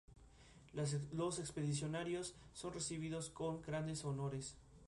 Los 1.11 1.37
expedicionarios 1.37 2.33
son 2.53 2.73
recibidos 2.73 3.29
con 3.29 3.61
grandes 3.61 4.03
honores. 4.03 4.57